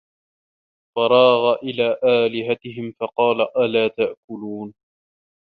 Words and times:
فَراغَ 0.95 1.53
إِلى 1.63 1.97
آلِهَتِهِم 2.03 2.91
فَقالَ 2.99 3.47
أَلا 3.57 3.87
تَأكُلونَ 3.87 4.73